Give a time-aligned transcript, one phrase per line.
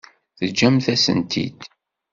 [0.37, 1.59] Teǧǧamt-asen-t-id.